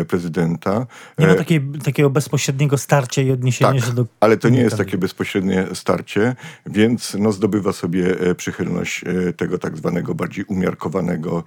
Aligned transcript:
prezydenta. 0.08 0.75
Nie 1.18 1.26
ma 1.26 1.32
e, 1.32 1.36
takiej, 1.36 1.60
takiego 1.84 2.10
bezpośredniego 2.10 2.78
starcia 2.78 3.22
i 3.22 3.30
odniesienia 3.30 3.72
tak, 3.72 3.84
się 3.84 3.92
do... 3.92 4.06
ale 4.20 4.36
to 4.36 4.48
nie 4.48 4.60
jest 4.60 4.76
takie 4.76 4.98
bezpośrednie 4.98 5.66
starcie, 5.74 6.36
więc 6.66 7.16
no, 7.18 7.32
zdobywa 7.32 7.72
sobie 7.72 8.20
e, 8.20 8.34
przychylność 8.34 9.04
e, 9.04 9.32
tego 9.32 9.58
tak 9.58 9.76
zwanego 9.76 10.14
bardziej 10.14 10.44
umiarkowanego 10.44 11.44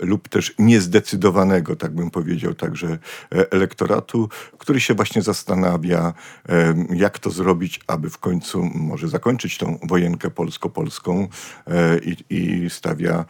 lub 0.00 0.28
też 0.28 0.54
niezdecydowanego, 0.58 1.76
tak 1.76 1.94
bym 1.94 2.10
powiedział, 2.10 2.54
także 2.54 2.98
elektoratu, 3.30 4.28
który 4.58 4.80
się 4.80 4.94
właśnie 4.94 5.22
zastanawia, 5.22 6.12
jak 6.90 7.18
to 7.18 7.30
zrobić, 7.30 7.80
aby 7.86 8.10
w 8.10 8.18
końcu 8.18 8.62
może 8.74 9.08
zakończyć 9.08 9.58
tą 9.58 9.78
wojenkę 9.82 10.30
polsko-polską 10.30 11.28
i, 12.02 12.16
i 12.30 12.70
stawia 12.70 13.24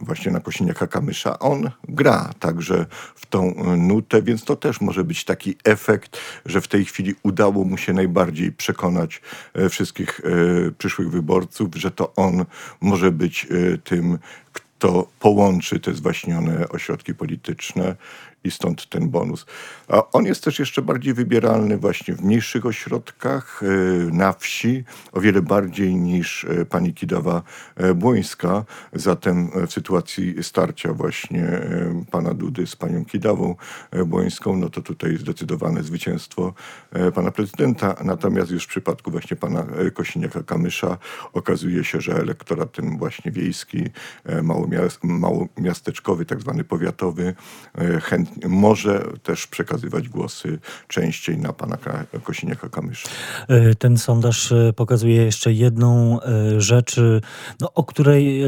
właśnie 0.00 0.32
na 0.32 0.40
Kosiniaka 0.40 0.86
Kamysza. 0.86 1.38
On 1.38 1.70
gra 1.88 2.30
także 2.38 2.86
w 3.14 3.26
tą 3.26 3.54
nutę 3.76 4.03
więc 4.22 4.44
to 4.44 4.56
też 4.56 4.80
może 4.80 5.04
być 5.04 5.24
taki 5.24 5.56
efekt, 5.64 6.20
że 6.46 6.60
w 6.60 6.68
tej 6.68 6.84
chwili 6.84 7.14
udało 7.22 7.64
mu 7.64 7.76
się 7.76 7.92
najbardziej 7.92 8.52
przekonać 8.52 9.20
e, 9.54 9.68
wszystkich 9.68 10.20
e, 10.20 10.70
przyszłych 10.70 11.10
wyborców, 11.10 11.68
że 11.76 11.90
to 11.90 12.12
on 12.16 12.44
może 12.80 13.10
być 13.10 13.46
e, 13.50 13.78
tym, 13.78 14.18
kto 14.52 15.08
połączy 15.20 15.80
te 15.80 15.94
zwaśnione 15.94 16.68
ośrodki 16.68 17.14
polityczne 17.14 17.96
i 18.44 18.50
stąd 18.50 18.88
ten 18.88 19.08
bonus. 19.10 19.46
A 19.88 20.10
on 20.10 20.24
jest 20.24 20.44
też 20.44 20.58
jeszcze 20.58 20.82
bardziej 20.82 21.14
wybieralny 21.14 21.78
właśnie 21.78 22.14
w 22.14 22.24
mniejszych 22.24 22.66
ośrodkach, 22.66 23.62
e, 23.62 23.66
na 24.12 24.32
wsi, 24.32 24.84
o 25.12 25.20
wiele 25.20 25.42
bardziej 25.42 25.94
niż 25.94 26.44
e, 26.44 26.64
pani 26.64 26.94
Kidawa-Błońska. 26.94 28.58
E, 28.58 28.64
Zatem 28.98 29.50
w 29.66 29.72
sytuacji 29.72 30.42
starcia 30.42 30.92
właśnie 30.92 31.60
pana 32.10 32.34
Dudy 32.34 32.66
z 32.66 32.76
panią 32.76 33.04
Kidawą-Błońską, 33.04 34.56
no 34.56 34.70
to 34.70 34.82
tutaj 34.82 35.16
zdecydowane 35.16 35.82
zwycięstwo 35.82 36.54
pana 37.14 37.30
prezydenta. 37.30 37.94
Natomiast 38.04 38.50
już 38.50 38.64
w 38.64 38.68
przypadku 38.68 39.10
właśnie 39.10 39.36
pana 39.36 39.66
Kosiniaka-Kamysza 39.94 40.96
okazuje 41.32 41.84
się, 41.84 42.00
że 42.00 42.12
elektorat 42.16 42.72
ten 42.72 42.98
właśnie 42.98 43.32
wiejski, 43.32 43.84
małomiasteczkowy, 45.02 46.24
tak 46.24 46.40
zwany 46.40 46.64
powiatowy, 46.64 47.34
chętnie 48.02 48.33
może 48.48 49.06
też 49.22 49.46
przekazywać 49.46 50.08
głosy 50.08 50.58
częściej 50.88 51.38
na 51.38 51.52
pana 51.52 51.76
Kosiniaka-Kamysza. 52.24 53.08
E, 53.48 53.74
ten 53.74 53.98
sondaż 53.98 54.52
e, 54.52 54.72
pokazuje 54.72 55.24
jeszcze 55.24 55.52
jedną 55.52 56.20
e, 56.20 56.60
rzecz, 56.60 57.00
no, 57.60 57.72
o 57.74 57.84
której 57.84 58.42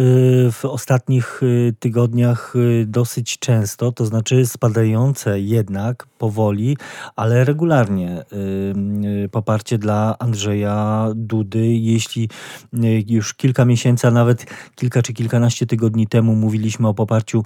w 0.53 0.65
ostatnich 0.65 1.41
tygodniach 1.79 2.55
dosyć 2.87 3.39
często, 3.39 3.93
to 3.93 4.07
znaczy 4.07 4.47
spadające 4.47 5.41
jednak 5.41 6.07
powoli, 6.19 6.77
ale 7.17 7.45
regularnie 7.45 8.25
poparcie 9.31 9.79
dla 9.79 10.19
Andrzeja 10.19 11.09
Dudy. 11.15 11.67
Jeśli 11.67 12.29
już 13.07 13.35
kilka 13.35 13.65
miesięcy, 13.65 14.07
a 14.07 14.11
nawet 14.11 14.47
kilka 14.75 15.03
czy 15.03 15.13
kilkanaście 15.13 15.67
tygodni 15.67 16.07
temu 16.07 16.37
mówiliśmy 16.37 16.89
o 16.89 16.95
poparciu 16.95 17.45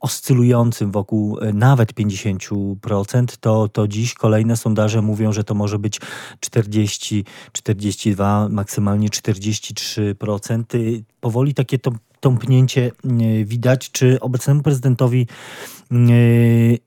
oscylującym 0.00 0.90
wokół 0.92 1.38
nawet 1.68 1.92
50%, 1.92 3.26
to, 3.40 3.68
to 3.68 3.88
dziś 3.88 4.14
kolejne 4.14 4.56
sondaże 4.56 5.02
mówią, 5.02 5.32
że 5.32 5.44
to 5.44 5.54
może 5.54 5.78
być 5.78 6.00
40, 6.40 7.24
42, 7.52 8.48
maksymalnie 8.48 9.08
43%. 9.08 10.62
Powoli 11.20 11.54
takie 11.54 11.78
to 11.78 11.90
tąpnięcie 12.20 12.90
widać. 13.44 13.90
Czy 13.90 14.20
obecnemu 14.20 14.62
prezydentowi 14.62 15.26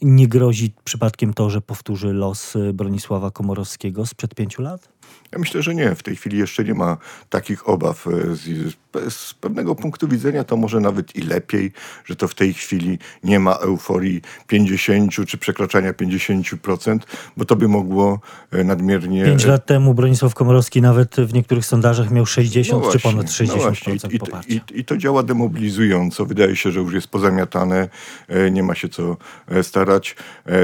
nie 0.01 0.27
grozi 0.27 0.73
przypadkiem 0.83 1.33
to, 1.33 1.49
że 1.49 1.61
powtórzy 1.61 2.13
los 2.13 2.53
Bronisława 2.73 3.31
Komorowskiego 3.31 4.05
sprzed 4.05 4.35
pięciu 4.35 4.61
lat? 4.61 5.00
Ja 5.31 5.39
myślę, 5.39 5.61
że 5.61 5.75
nie. 5.75 5.95
W 5.95 6.03
tej 6.03 6.15
chwili 6.15 6.37
jeszcze 6.37 6.63
nie 6.63 6.73
ma 6.73 6.97
takich 7.29 7.69
obaw. 7.69 8.07
E, 8.07 8.35
z, 8.35 8.75
z, 9.13 9.33
pewnego 9.33 9.75
punktu 9.75 10.07
widzenia 10.07 10.43
to 10.43 10.57
może 10.57 10.79
nawet 10.79 11.15
i 11.15 11.21
lepiej, 11.21 11.71
że 12.05 12.15
to 12.15 12.27
w 12.27 12.35
tej 12.35 12.53
chwili 12.53 12.99
nie 13.23 13.39
ma 13.39 13.55
euforii 13.55 14.21
50 14.47 15.11
czy 15.27 15.37
przekraczania 15.37 15.93
50%, 15.93 16.99
bo 17.37 17.45
to 17.45 17.55
by 17.55 17.67
mogło 17.67 18.19
e, 18.51 18.63
nadmiernie... 18.63 19.25
Pięć 19.25 19.45
lat 19.45 19.65
temu 19.65 19.93
Bronisław 19.93 20.33
Komorowski 20.33 20.81
nawet 20.81 21.15
w 21.15 21.33
niektórych 21.33 21.65
sondażach 21.65 22.11
miał 22.11 22.25
60 22.25 22.71
no 22.71 22.79
właśnie, 22.79 22.99
czy 22.99 23.03
ponad 23.03 23.25
60% 23.25 23.47
no 23.47 23.55
właśnie. 23.57 23.95
I, 24.09 24.19
poparcia. 24.19 24.53
I, 24.53 24.79
I, 24.79 24.85
to 24.85 24.97
działa 24.97 25.23
demobilizująco. 25.23 26.25
Wydaje 26.25 26.55
się, 26.55 26.71
że 26.71 26.79
już 26.79 26.93
jest 26.93 27.07
pozamiatane, 27.07 27.89
e, 28.27 28.51
nie 28.51 28.63
ma 28.63 28.75
się 28.75 28.89
co 28.89 29.17
starać. 29.61 30.15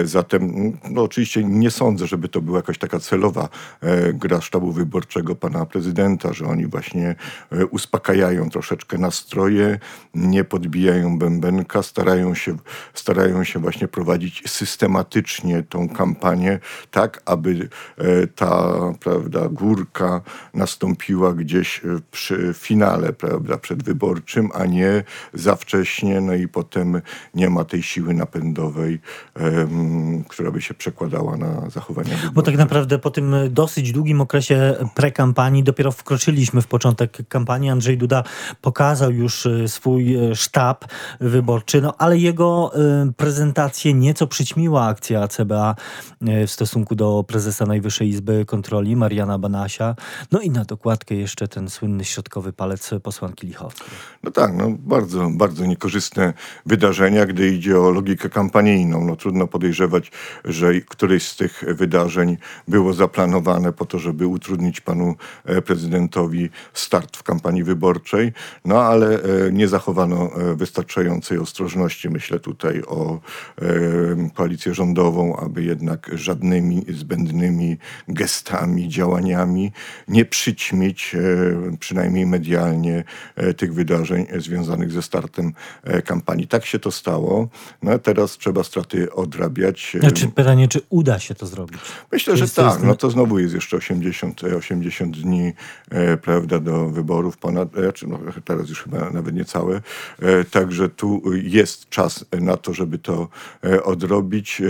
Zatem 0.03 0.74
no 0.90 1.02
oczywiście 1.02 1.44
nie 1.44 1.72
sądzę, 1.72 2.08
żeby 2.08 2.29
to 2.29 2.41
była 2.41 2.58
jakaś 2.58 2.78
taka 2.78 3.00
celowa 3.00 3.50
gra 4.14 4.37
sztabu 4.42 4.72
wyborczego 4.72 5.35
pana 5.35 5.66
prezydenta, 5.66 6.34
że 6.34 6.46
oni 6.46 6.67
właśnie 6.67 7.16
e, 7.52 7.66
uspokajają 7.66 8.50
troszeczkę 8.50 8.97
nastroje, 8.97 9.79
nie 10.14 10.44
podbijają 10.44 11.20
bębenka, 11.20 11.84
starają 11.84 12.35
się, 12.35 12.58
starają 12.94 13.44
się 13.44 13.59
właśnie 13.59 13.88
prowadzić 13.88 14.44
systematycznie 14.47 15.64
tą 15.64 15.90
kampanię 15.90 16.59
tak, 16.91 17.22
aby 17.26 17.70
e, 17.97 18.28
ta 18.28 18.73
prawda, 19.00 19.50
górka 19.50 20.22
nastąpiła 20.53 21.34
gdzieś 21.34 21.85
e, 21.85 22.00
przy 22.11 22.53
finale 22.53 23.14
prawda, 23.14 23.58
przedwyborczym, 23.58 24.50
a 24.53 24.66
nie 24.66 25.03
za 25.34 25.56
wcześnie, 25.56 26.22
no 26.22 26.34
i 26.34 26.47
potem 26.47 27.02
nie 27.34 27.50
ma 27.50 27.64
tej 27.64 27.84
siły 27.84 28.14
napędowej, 28.14 29.00
um, 29.40 30.23
która 30.23 30.52
by 30.52 30.61
się 30.61 30.73
przekładała 30.73 31.38
na 31.38 31.70
zachowania 31.70 32.09
wyborcze. 32.09 32.32
Bo 32.34 32.41
tak 32.41 32.58
naprawdę 32.58 33.00
po 33.00 33.11
tym 33.11 33.35
dosyć 33.50 33.91
długim 33.91 34.22
okresie 34.28 34.76
prekampanii, 34.96 35.64
dopiero 35.64 35.91
wkroczyliśmy 35.91 36.62
w 36.62 36.68
początek 36.68 37.18
kampanii. 37.29 37.70
Andrzej 37.70 37.97
Duda 37.97 38.24
pokazał 38.62 39.12
już 39.12 39.47
swój 39.68 40.18
sztab 40.35 40.85
wyborczy, 41.20 41.82
no 41.82 41.94
ale 41.97 42.18
jego 42.18 42.72
prezentację 43.18 43.94
nieco 43.94 44.28
przyćmiła 44.28 44.85
akcja 44.85 45.28
CBA 45.28 45.76
w 46.22 46.52
stosunku 46.52 46.96
do 46.96 47.24
prezesa 47.28 47.66
Najwyższej 47.66 48.09
Izby 48.09 48.46
Kontroli, 48.46 48.96
Mariana 48.96 49.40
Banasia. 49.40 49.96
No 50.32 50.41
i 50.41 50.50
na 50.50 50.66
dokładkę 50.66 51.16
jeszcze 51.16 51.47
ten 51.47 51.70
słynny 51.70 52.06
środkowy 52.06 52.53
palec 52.53 52.90
posłanki 53.03 53.47
Lichowskiej. 53.47 53.88
No 54.23 54.32
tak, 54.32 54.53
no 54.53 54.72
bardzo, 54.80 55.30
bardzo 55.30 55.66
niekorzystne 55.66 56.34
wydarzenia, 56.66 57.26
gdy 57.26 57.50
idzie 57.50 57.80
o 57.80 57.91
logikę 57.91 58.30
kampanijną. 58.30 59.06
No 59.06 59.16
trudno 59.16 59.47
podejrzewać, 59.47 60.12
że 60.46 60.82
któreś 60.82 61.28
z 61.28 61.35
tych 61.35 61.64
wydarzeń 61.68 62.38
było 62.68 62.94
zaplanowane 62.94 63.73
po 63.73 63.85
to, 63.85 64.00
żeby 64.00 64.16
utrudnić 64.25 64.81
panu 64.81 65.16
e, 65.46 65.61
prezydentowi 65.61 66.49
start 66.73 67.17
w 67.17 67.23
kampanii 67.23 67.64
wyborczej, 67.64 68.34
no 68.66 68.81
ale 68.81 69.23
e, 69.23 69.52
nie 69.52 69.67
zachowano 69.67 70.29
e, 70.35 70.55
wystarczającej 70.55 71.37
ostrożności. 71.37 72.09
Myślę 72.09 72.40
tutaj 72.40 72.81
o 72.87 73.19
koalicję 74.34 74.73
rządową, 74.73 75.37
aby 75.37 75.64
jednak 75.64 76.11
żadnymi 76.14 76.85
zbędnymi 76.90 77.78
gestami, 78.08 78.90
działaniami 78.90 79.72
nie 80.08 80.25
przyćmić, 80.25 81.16
przynajmniej 81.79 82.25
medialnie, 82.25 83.03
tych 83.58 83.73
wydarzeń 83.73 84.25
związanych 84.37 84.91
ze 84.91 85.02
startem 85.02 85.53
kampanii. 86.05 86.47
Tak 86.47 86.66
się 86.66 86.79
to 86.79 86.91
stało. 86.91 87.49
No 87.84 87.91
a 87.91 87.99
teraz 87.99 88.37
trzeba 88.37 88.63
straty 88.63 89.13
odrabiać. 89.13 89.97
Znaczy 89.99 90.28
pytanie, 90.28 90.67
czy 90.67 90.81
uda 90.90 91.20
się 91.20 91.35
to 91.35 91.46
zrobić? 91.46 91.81
Myślę, 92.11 92.37
że 92.37 92.47
tak. 92.47 92.84
No 92.84 92.96
to 92.96 93.09
znowu 93.09 93.40
jest 93.40 93.53
jeszcze 93.53 93.78
80, 93.78 94.07
80 94.58 95.22
dni, 95.22 95.54
e, 95.90 96.18
prawda, 96.18 96.59
do 96.59 96.90
wyborów 96.90 97.38
ponad, 97.38 97.78
e, 97.78 98.08
no, 98.08 98.20
teraz 98.46 98.70
już 98.70 98.84
chyba 98.84 99.09
nawet 99.09 99.36
niecałe. 99.36 99.82
E, 100.22 100.44
także 100.44 100.90
tu 100.90 101.22
jest 101.36 101.90
czas 101.90 102.26
na 102.42 102.58
to, 102.58 102.74
żeby 102.74 102.98
to 102.98 103.28
e, 103.64 103.84
odrobić. 103.84 104.62
E, 104.62 104.66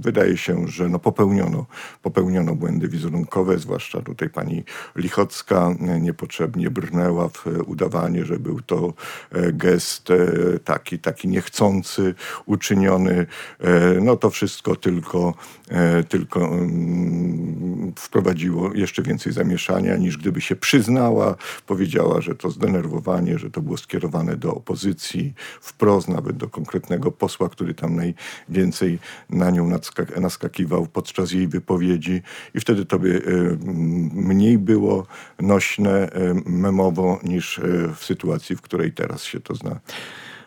wydaje 0.00 0.36
się, 0.36 0.68
że 0.68 0.88
no 0.88 0.98
popełniono, 0.98 1.66
popełniono 2.02 2.54
błędy 2.54 2.88
wizerunkowe, 2.88 3.58
zwłaszcza 3.58 4.02
tutaj 4.02 4.30
pani 4.30 4.64
Lichocka 4.96 5.74
e, 5.80 6.00
niepotrzebnie 6.00 6.70
brnęła 6.70 7.28
w 7.28 7.44
udawanie, 7.66 8.24
że 8.24 8.38
był 8.38 8.60
to 8.60 8.94
gest 9.52 10.08
taki, 10.64 10.98
taki 10.98 11.28
niechcący, 11.28 12.14
uczyniony. 12.46 13.26
No 14.02 14.16
to 14.16 14.30
wszystko 14.30 14.76
tylko, 14.76 15.34
tylko 16.08 16.46
mm, 16.46 17.92
wprowadziło 18.46 18.74
jeszcze 18.74 19.02
więcej 19.02 19.32
zamieszania, 19.32 19.96
niż 19.96 20.16
gdyby 20.18 20.40
się 20.40 20.56
przyznała, 20.56 21.34
powiedziała, 21.66 22.20
że 22.20 22.34
to 22.34 22.50
zdenerwowanie, 22.50 23.38
że 23.38 23.50
to 23.50 23.60
było 23.60 23.76
skierowane 23.76 24.36
do 24.36 24.54
opozycji, 24.54 25.34
wprost 25.60 26.08
nawet 26.08 26.36
do 26.36 26.48
konkretnego 26.48 27.12
posła, 27.12 27.48
który 27.48 27.74
tam 27.74 27.96
najwięcej 27.96 28.98
na 29.30 29.50
nią 29.50 29.70
naskakiwał 30.20 30.86
podczas 30.86 31.32
jej 31.32 31.48
wypowiedzi 31.48 32.22
i 32.54 32.60
wtedy 32.60 32.84
to 32.84 32.98
by 32.98 33.22
mniej 34.14 34.58
było 34.58 35.06
nośne 35.38 36.10
memowo 36.46 37.20
niż 37.22 37.60
w 37.96 38.04
sytuacji, 38.04 38.56
w 38.56 38.62
której 38.62 38.92
teraz 38.92 39.22
się 39.22 39.40
to 39.40 39.54
zna. 39.54 39.80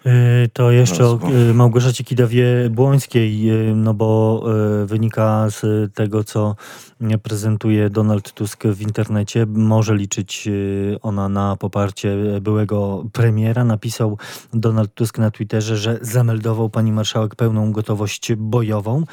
Y, 0.06 0.50
to 0.54 0.72
jeszcze 0.72 1.06
o 1.06 1.20
y, 1.50 1.54
Małgorzacie 1.54 2.04
Kidawie-Błońskiej, 2.04 3.50
y, 3.52 3.76
no 3.76 3.94
bo 3.94 4.44
wynika 4.86 5.50
z 5.50 5.94
tego, 5.94 6.24
co 6.24 6.56
prezentuje 7.24 7.90
Donald 7.90 8.34
Tusk 8.34 8.64
w 8.64 8.82
internecie. 8.82 9.46
Może 9.46 9.96
liczyć 9.96 10.50
ona 11.02 11.30
na 11.30 11.56
poparcie 11.56 12.18
byłego 12.42 13.06
premiera. 13.14 13.64
Napisał 13.64 14.18
Donald 14.54 14.94
Tusk 14.94 15.18
na 15.18 15.32
Twitterze, 15.32 15.78
że 15.78 15.98
zameldował 16.02 16.70
pani 16.70 16.92
marszałek 16.92 17.36
pełną 17.36 17.72
gotowość 17.72 18.34
bojową. 18.36 19.04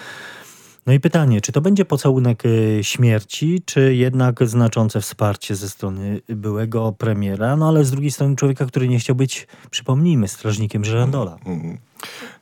No 0.86 0.92
i 0.92 1.00
pytanie, 1.00 1.40
czy 1.40 1.52
to 1.52 1.60
będzie 1.60 1.84
pocałunek 1.84 2.44
y, 2.44 2.78
śmierci, 2.82 3.62
czy 3.66 3.94
jednak 3.94 4.48
znaczące 4.48 5.00
wsparcie 5.00 5.56
ze 5.56 5.68
strony 5.68 6.20
byłego 6.28 6.92
premiera, 6.92 7.56
no 7.56 7.68
ale 7.68 7.84
z 7.84 7.90
drugiej 7.90 8.10
strony 8.10 8.36
człowieka, 8.36 8.66
który 8.66 8.88
nie 8.88 8.98
chciał 8.98 9.16
być, 9.16 9.46
przypomnijmy, 9.70 10.28
strażnikiem 10.28 10.84
Żerandola. 10.84 11.38
Mm, 11.44 11.60
mm. 11.60 11.78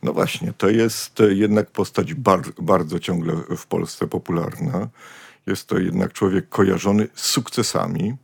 No 0.02 0.12
właśnie, 0.12 0.52
to 0.58 0.68
jest 0.68 1.22
jednak 1.28 1.70
postać 1.70 2.14
bar 2.14 2.40
bardzo 2.62 2.98
ciągle 2.98 3.34
w 3.56 3.66
Polsce 3.66 4.06
popularna. 4.06 4.88
Jest 5.46 5.66
to 5.66 5.78
jednak 5.78 6.12
człowiek 6.12 6.48
kojarzony 6.48 7.08
z 7.14 7.26
sukcesami, 7.26 8.14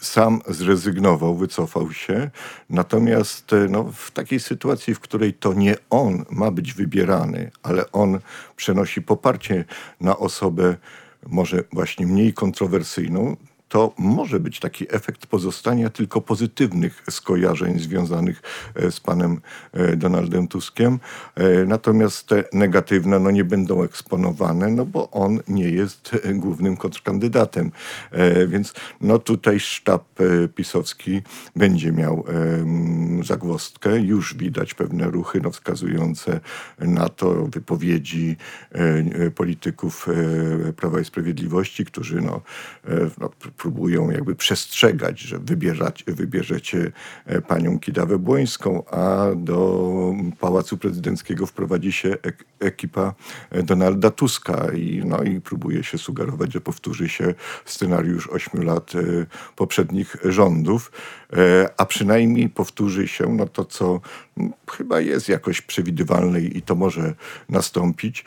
sam 0.00 0.40
zrezygnował, 0.48 1.34
wycofał 1.34 1.92
się. 1.92 2.30
Natomiast 2.70 3.52
e, 3.52 3.68
no, 3.68 3.84
w 3.92 4.10
takiej 4.10 4.40
sytuacji, 4.40 4.94
w 4.94 5.00
której 5.00 5.34
to 5.34 5.54
nie 5.54 5.76
on 5.90 6.24
ma 6.30 6.50
być 6.50 6.74
wybierany, 6.74 7.50
ale 7.62 7.92
on 7.92 8.18
przenosi 8.56 9.02
poparcie 9.02 9.64
na 10.00 10.16
osobę 10.16 10.76
może 11.26 11.64
właśnie 11.72 12.06
mniej 12.06 12.32
kontrowersyjną, 12.32 13.36
to 13.68 13.92
może 13.98 14.40
być 14.40 14.60
taki 14.60 14.94
efekt 14.94 15.26
pozostania 15.26 15.90
tylko 15.90 16.20
pozytywnych 16.20 17.02
skojarzeń 17.10 17.78
związanych 17.78 18.42
e, 18.74 18.90
z 18.90 19.00
panem 19.00 19.40
e, 19.72 19.96
Donaldem 19.96 20.48
Tuskiem. 20.48 20.98
E, 21.34 21.64
natomiast 21.64 22.26
te 22.26 22.44
negatywne 22.52 23.18
no, 23.18 23.30
nie 23.30 23.44
będą 23.44 23.82
eksponowane, 23.82 24.68
no 24.68 24.84
bo 24.84 25.10
on 25.10 25.40
nie 25.48 25.70
jest 25.70 26.18
głównym 26.34 26.76
kontrkandydatem. 26.76 27.70
Więc 28.48 28.74
no, 29.00 29.18
tutaj 29.18 29.60
sztab 29.60 30.04
pisowski 30.54 31.22
będzie 31.56 31.92
miał 31.92 32.24
zagłostkę. 33.24 34.00
Już 34.00 34.34
widać 34.34 34.74
pewne 34.74 35.04
ruchy 35.04 35.40
no, 35.40 35.50
wskazujące 35.50 36.40
na 36.78 37.08
to 37.08 37.46
wypowiedzi 37.46 38.36
polityków 39.34 40.08
Prawa 40.76 41.00
i 41.00 41.04
Sprawiedliwości, 41.04 41.84
którzy 41.84 42.20
no, 42.20 42.40
no 43.20 43.30
próbują 43.56 44.10
jakby 44.10 44.34
przestrzegać, 44.34 45.20
że 45.20 45.38
wybierzecie 46.06 46.92
e, 47.26 47.40
panią 47.42 47.78
Kidawę 47.78 48.18
Błońską, 48.18 48.84
a 48.84 49.26
do 49.36 50.14
Pałacu 50.40 50.78
Prezydenckiego 50.78 51.46
wprowadzi 51.46 51.92
się 51.92 52.16
ekipa 52.60 53.14
e, 53.50 53.62
Donalda 53.62 54.10
Tuska 54.10 54.72
i, 54.72 55.02
no, 55.04 55.22
i 55.22 55.40
próbuje 55.40 55.84
się 55.84 55.98
sugerować, 55.98 56.52
że 56.52 56.60
powtórzy 56.60 57.08
się 57.08 57.34
scenariusz 57.64 58.28
ośmiu 58.28 58.62
lat 58.62 58.92
e, 58.94 59.26
poprzednich 59.56 60.16
rządów, 60.24 60.92
a 61.76 61.86
przynajmniej 61.86 62.48
powtórzy 62.48 63.08
się 63.08 63.36
no, 63.36 63.46
to, 63.46 63.64
co 63.64 64.00
chyba 64.70 65.00
jest 65.00 65.28
jakoś 65.28 65.60
przewidywalne 65.60 66.40
i 66.40 66.62
to 66.62 66.74
może 66.74 67.14
nastąpić, 67.48 68.24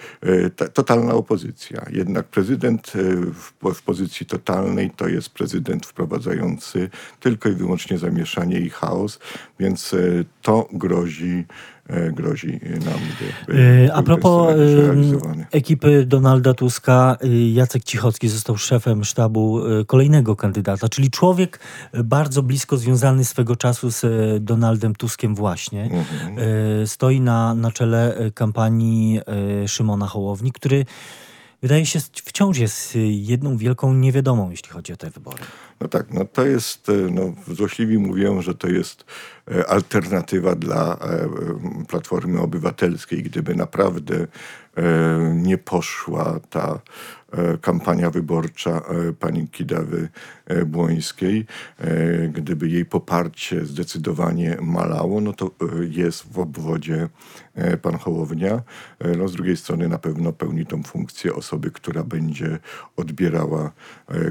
totalna 0.73 1.13
opozycja. 1.13 1.85
Jednak 1.89 2.27
prezydent 2.27 2.91
w, 3.33 3.73
w 3.73 3.81
pozycji 3.81 4.25
totalnej 4.25 4.91
to 4.91 5.07
jest 5.07 5.29
prezydent 5.29 5.85
wprowadzający 5.85 6.89
tylko 7.19 7.49
i 7.49 7.53
wyłącznie 7.53 7.97
zamieszanie 7.97 8.59
i 8.59 8.69
chaos, 8.69 9.19
więc 9.59 9.93
e, 9.93 9.97
to 10.41 10.67
grozi 10.71 11.45
e, 11.45 11.78
grozi 12.11 12.59
nam. 12.85 12.99
By, 13.47 13.89
A 13.93 14.03
propos 14.03 14.55
ekipy 15.51 16.05
Donalda 16.05 16.53
Tuska, 16.53 17.17
Jacek 17.53 17.83
Cichocki 17.83 18.29
został 18.29 18.57
szefem 18.57 19.03
sztabu 19.03 19.61
kolejnego 19.87 20.35
kandydata, 20.35 20.89
czyli 20.89 21.11
człowiek 21.11 21.59
bardzo 22.03 22.43
blisko 22.43 22.77
związany 22.77 23.25
swego 23.25 23.55
czasu 23.55 23.91
z 23.91 24.03
Donaldem 24.43 24.95
Tuskiem 24.95 25.35
właśnie. 25.35 25.83
Mhm. 25.83 26.87
Stoi 26.87 27.21
na, 27.21 27.53
na 27.53 27.71
czele 27.71 28.17
kampanii 28.33 29.19
Szymona 29.67 30.07
Hołowni, 30.07 30.51
który 30.51 30.85
wydaje 31.61 31.85
się 31.85 31.99
wciąż 32.13 32.57
jest 32.57 32.97
jedną 33.09 33.57
wielką 33.57 33.93
niewiadomą, 33.93 34.51
jeśli 34.51 34.69
chodzi 34.69 34.93
o 34.93 34.97
te 34.97 35.09
wybory. 35.09 35.43
No 35.81 35.87
tak, 35.87 36.13
no 36.13 36.25
to 36.25 36.45
jest, 36.45 36.89
e, 36.89 36.93
no 36.93 37.33
złośliwi 37.47 37.97
mówią, 37.97 38.41
że 38.41 38.55
to 38.55 38.67
jest 38.67 39.05
e, 39.51 39.69
alternatywa 39.69 40.55
dla 40.55 40.93
e, 40.93 41.29
Platformy 41.87 42.41
Obywatelskiej. 42.41 43.23
Gdyby 43.23 43.55
naprawdę 43.55 44.27
nie 45.33 45.57
poszła 45.57 46.39
ta 46.49 46.79
kampania 47.61 48.09
wyborcza 48.09 48.81
pani 49.19 49.47
Kidawy 49.47 50.09
Błońskiej, 50.65 51.45
gdyby 52.33 52.67
jej 52.67 52.85
poparcie 52.85 53.65
zdecydowanie 53.65 54.57
malało, 54.61 55.21
no 55.21 55.33
to 55.33 55.51
jest 55.89 56.33
w 56.33 56.39
obwodzie 56.39 57.09
pan 57.81 57.97
Hołownia. 57.97 58.61
No 59.17 59.27
z 59.27 59.33
drugiej 59.33 59.57
strony 59.57 59.87
na 59.87 59.97
pewno 59.97 60.33
pełni 60.33 60.65
tą 60.65 60.83
funkcję 60.83 61.35
osoby, 61.35 61.71
która 61.71 62.03
będzie 62.03 62.59
odbierała 62.97 63.71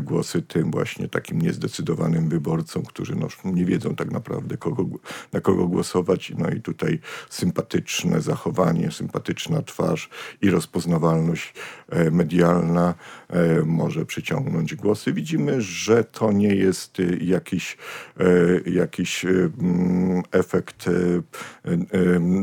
głosy 0.01 0.43
tym 0.43 0.71
właśnie 0.71 1.09
takim 1.09 1.38
niezdecydowanym 1.39 2.29
wyborcom, 2.29 2.83
którzy 2.83 3.17
no, 3.17 3.29
nie 3.45 3.65
wiedzą 3.65 3.95
tak 3.95 4.11
naprawdę, 4.11 4.57
kogo 4.57 4.85
na 5.33 5.41
kogo 5.41 5.69
głosować. 5.69 6.33
No 6.39 6.51
i 6.51 6.61
tutaj 6.61 7.01
sympatyczne 7.31 8.21
zachowanie, 8.21 8.91
sympatyczna 8.91 9.63
twarz 9.63 10.11
i 10.43 10.51
rozpoznawalność 10.51 11.55
e, 11.89 12.11
medialna 12.11 12.95
e, 13.29 13.63
może 13.63 14.07
przyciągnąć 14.07 14.75
głosy. 14.75 15.13
Widzimy, 15.13 15.63
że 15.63 16.05
to 16.05 16.33
nie 16.33 16.55
jest 16.55 16.99
jakiś, 17.21 17.77
e, 18.21 18.71
jakiś 18.71 19.25
y, 19.25 19.51
mm, 19.61 20.23
efekt 20.33 20.87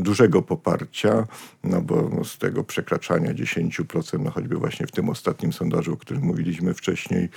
dużego 0.02 0.42
poparcia, 0.42 1.26
no 1.64 1.80
bo 1.80 2.24
z 2.24 2.38
tego 2.38 2.64
przekraczania 2.64 3.34
10%, 3.34 4.18
no 4.18 4.30
choćby 4.30 4.56
właśnie 4.56 4.86
w 4.86 4.92
tym 4.92 5.08
ostatnim 5.08 5.52
sondażu, 5.52 5.92
o 5.92 5.96
którym 5.96 6.22
mówiliśmy 6.22 6.74
wcześniej, 6.74 7.28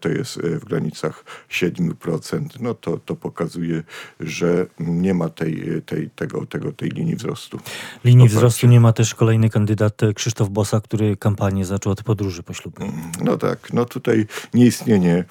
to 0.00 0.08
jest 0.08 0.40
w 0.42 0.64
granicach 0.88 1.24
7%, 1.50 2.60
no 2.60 2.74
to, 2.74 2.98
to 2.98 3.16
pokazuje, 3.16 3.82
że 4.20 4.66
nie 4.80 5.14
ma 5.14 5.28
tej, 5.28 5.82
tej, 5.86 6.10
tego, 6.10 6.46
tego, 6.46 6.72
tej 6.72 6.88
linii 6.88 7.16
wzrostu. 7.16 7.58
Linii 8.04 8.28
wzrostu 8.28 8.66
nie 8.66 8.80
ma 8.80 8.92
też 8.92 9.14
kolejny 9.14 9.50
kandydat 9.50 10.02
e, 10.02 10.14
Krzysztof 10.14 10.48
Bosa, 10.48 10.80
który 10.80 11.16
kampanię 11.16 11.64
zaczął 11.64 11.92
od 11.92 12.02
podróży 12.02 12.42
poślubnej. 12.42 12.90
No 13.24 13.36
tak, 13.36 13.72
no 13.72 13.84
tutaj 13.84 14.26
nieistnienie 14.54 15.24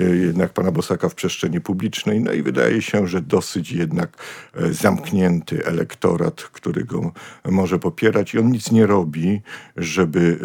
e, 0.00 0.04
jednak 0.04 0.52
pana 0.52 0.70
Bosaka 0.72 1.08
w 1.08 1.14
przestrzeni 1.14 1.60
publicznej, 1.60 2.20
no 2.20 2.32
i 2.32 2.42
wydaje 2.42 2.82
się, 2.82 3.06
że 3.06 3.20
dosyć 3.20 3.72
jednak 3.72 4.16
e, 4.54 4.72
zamknięty 4.72 5.66
elektorat, 5.66 6.42
który 6.42 6.84
go 6.84 7.12
może 7.44 7.78
popierać 7.78 8.34
i 8.34 8.38
on 8.38 8.50
nic 8.50 8.70
nie 8.70 8.86
robi, 8.86 9.40
żeby 9.76 10.38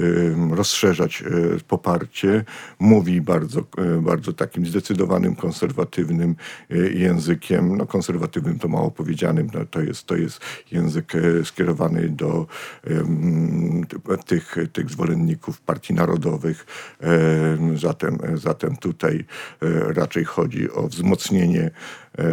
rozszerzać 0.51 1.23
poparcie. 1.67 2.45
Mówi 2.79 3.21
bardzo, 3.21 3.63
bardzo 4.01 4.33
takim 4.55 4.65
zdecydowanym, 4.65 5.35
konserwatywnym 5.35 6.35
e, 6.71 6.77
językiem, 6.77 7.77
no 7.77 7.85
konserwatywnym 7.85 8.59
to 8.59 8.67
mało 8.67 8.91
powiedzianym, 8.91 9.49
no 9.53 9.65
to 9.65 9.81
jest, 9.81 10.05
to 10.05 10.15
jest 10.15 10.39
język 10.71 11.15
e, 11.15 11.45
skierowany 11.45 12.09
do 12.09 12.47
em, 12.83 13.85
tych, 14.25 14.55
tych 14.73 14.89
zwolenników 14.89 15.61
partii 15.61 15.93
narodowych. 15.93 16.65
Zatem, 17.75 18.17
zatem 18.35 18.75
tutaj 18.75 19.25
e, 19.61 19.93
raczej 19.93 20.23
chodzi 20.23 20.71
o 20.71 20.87
wzmocnienie 20.87 21.71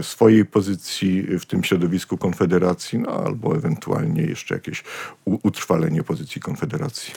swojej 0.03 0.45
pozycji 0.45 1.39
w 1.39 1.47
tym 1.47 1.65
środowisku 1.65 2.19
Konfederacji, 2.19 2.99
no 2.99 3.11
albo 3.11 3.57
ewentualnie 3.57 4.23
jeszcze 4.23 4.55
jakieś 4.55 4.85
utrwalenie 5.25 6.03
pozycji 6.03 6.41
Konfederacji. 6.41 7.13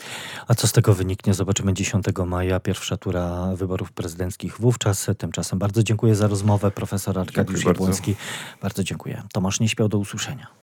A 0.48 0.54
co 0.54 0.66
z 0.66 0.72
tego 0.72 0.94
wyniknie? 0.94 1.34
Zobaczymy 1.34 1.74
10 1.74 2.04
maja, 2.26 2.60
pierwsza 2.60 2.96
tura 2.96 3.54
wyborów 3.56 3.92
prezydenckich 3.92 4.60
wówczas. 4.60 4.95
Tymczasem 5.18 5.58
bardzo 5.58 5.82
dziękuję 5.82 6.14
za 6.14 6.26
rozmowę. 6.26 6.70
Profesor 6.70 7.18
Arkadiusz 7.18 7.36
Dziękuję 7.36 7.64
bardzo. 7.64 7.82
Jabłoński. 7.82 8.14
Bardzo 8.62 8.84
dziękuję. 8.84 9.22
Tomasz 9.32 9.60
nie 9.60 9.68
śpiał 9.68 9.88
do 9.88 9.98
usłyszenia. 9.98 10.46